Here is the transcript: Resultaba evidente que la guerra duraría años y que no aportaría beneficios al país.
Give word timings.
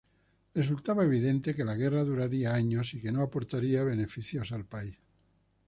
Resultaba 0.55 1.03
evidente 1.03 1.53
que 1.53 1.63
la 1.63 1.75
guerra 1.75 2.03
duraría 2.03 2.55
años 2.55 2.95
y 2.95 3.01
que 3.01 3.11
no 3.11 3.21
aportaría 3.21 3.83
beneficios 3.83 4.51
al 4.51 4.65
país. 4.65 4.97